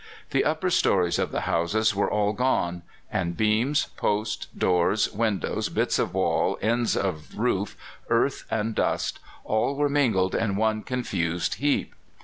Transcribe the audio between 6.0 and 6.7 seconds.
wall,